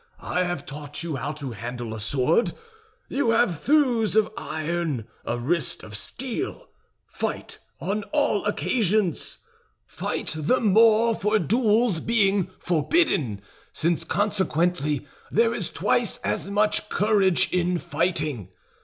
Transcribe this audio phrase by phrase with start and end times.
[0.23, 2.53] I have taught you how to handle a sword;
[3.07, 6.67] you have thews of iron, a wrist of steel.
[7.05, 9.37] Fight on all occasions.
[9.85, 13.41] Fight the more for duels being forbidden,
[13.73, 18.49] since consequently there is twice as much courage in fighting.